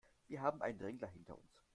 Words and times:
Wir 0.27 0.41
haben 0.41 0.63
einen 0.63 0.79
Drängler 0.79 1.05
hinter 1.09 1.37
uns. 1.37 1.61